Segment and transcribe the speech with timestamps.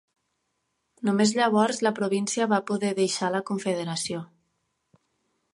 [1.09, 4.27] Només llavors la província va poder deixar la confederació.